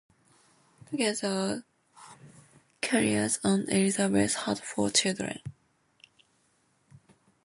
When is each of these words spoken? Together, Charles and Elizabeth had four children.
Together, 0.89 1.63
Charles 2.83 3.39
and 3.43 3.69
Elizabeth 3.69 4.33
had 4.33 4.57
four 4.57 4.89
children. 4.89 5.39